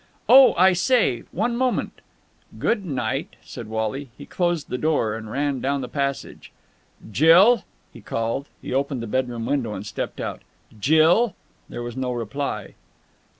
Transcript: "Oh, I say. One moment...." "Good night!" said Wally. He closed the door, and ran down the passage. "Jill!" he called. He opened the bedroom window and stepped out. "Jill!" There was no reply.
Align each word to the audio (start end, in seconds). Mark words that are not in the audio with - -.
"Oh, 0.27 0.55
I 0.55 0.73
say. 0.73 1.25
One 1.31 1.55
moment...." 1.55 2.01
"Good 2.57 2.83
night!" 2.83 3.35
said 3.43 3.67
Wally. 3.67 4.09
He 4.17 4.25
closed 4.25 4.69
the 4.69 4.79
door, 4.79 5.15
and 5.15 5.29
ran 5.29 5.59
down 5.61 5.81
the 5.81 5.87
passage. 5.87 6.51
"Jill!" 7.11 7.65
he 7.93 8.01
called. 8.01 8.47
He 8.63 8.73
opened 8.73 9.03
the 9.03 9.05
bedroom 9.05 9.45
window 9.45 9.75
and 9.75 9.85
stepped 9.85 10.19
out. 10.19 10.41
"Jill!" 10.79 11.35
There 11.69 11.83
was 11.83 11.95
no 11.95 12.11
reply. 12.13 12.73